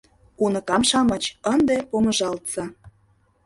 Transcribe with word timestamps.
—Уныкам-шамыч, 0.43 1.23
ынде 1.53 1.77
помыжалтса! 1.89 2.63